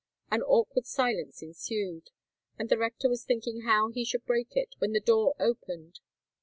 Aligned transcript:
An 0.31 0.41
awkward 0.41 0.87
silence 0.87 1.43
ensued; 1.43 2.09
and 2.57 2.69
the 2.69 2.77
rector 2.79 3.07
was 3.07 3.23
thinking 3.23 3.65
how 3.67 3.89
he 3.91 4.03
should 4.03 4.25
break 4.25 4.55
it, 4.55 4.73
when 4.79 4.93
the 4.93 4.99
door 4.99 5.35
opened. 5.39 5.99